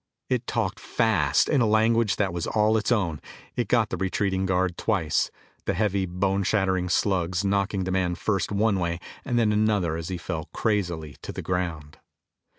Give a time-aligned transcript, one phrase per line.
[0.31, 3.21] It talked fast in a language that was all its own.
[3.55, 5.29] It got the retreating guard twice,
[5.65, 10.07] the heavy, bone shattering slugs knocking the man first one way and then another as
[10.07, 11.99] he fell crazily to the ground.